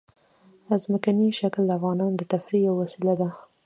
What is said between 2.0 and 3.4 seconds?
د تفریح یوه وسیله ده.